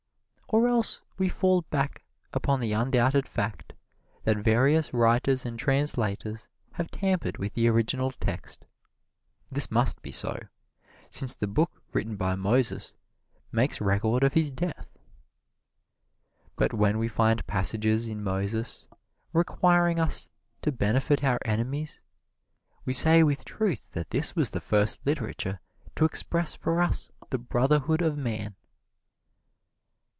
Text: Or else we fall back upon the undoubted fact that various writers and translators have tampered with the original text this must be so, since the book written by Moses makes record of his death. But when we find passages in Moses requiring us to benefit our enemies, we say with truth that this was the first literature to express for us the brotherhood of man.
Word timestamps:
Or 0.53 0.67
else 0.67 0.99
we 1.17 1.29
fall 1.29 1.61
back 1.61 2.03
upon 2.33 2.59
the 2.59 2.73
undoubted 2.73 3.25
fact 3.25 3.71
that 4.25 4.35
various 4.35 4.93
writers 4.93 5.45
and 5.45 5.57
translators 5.57 6.49
have 6.73 6.91
tampered 6.91 7.37
with 7.37 7.53
the 7.53 7.69
original 7.69 8.11
text 8.11 8.65
this 9.47 9.71
must 9.71 10.01
be 10.01 10.11
so, 10.11 10.37
since 11.09 11.33
the 11.33 11.47
book 11.47 11.81
written 11.93 12.17
by 12.17 12.35
Moses 12.35 12.93
makes 13.53 13.79
record 13.79 14.23
of 14.23 14.33
his 14.33 14.51
death. 14.51 14.91
But 16.57 16.73
when 16.73 16.99
we 16.99 17.07
find 17.07 17.47
passages 17.47 18.09
in 18.09 18.21
Moses 18.21 18.89
requiring 19.31 20.01
us 20.01 20.29
to 20.63 20.71
benefit 20.73 21.23
our 21.23 21.39
enemies, 21.45 22.01
we 22.83 22.91
say 22.91 23.23
with 23.23 23.45
truth 23.45 23.89
that 23.93 24.09
this 24.09 24.35
was 24.35 24.49
the 24.49 24.59
first 24.59 24.99
literature 25.05 25.61
to 25.95 26.03
express 26.03 26.55
for 26.57 26.81
us 26.81 27.09
the 27.29 27.37
brotherhood 27.39 28.01
of 28.01 28.17
man. 28.17 28.57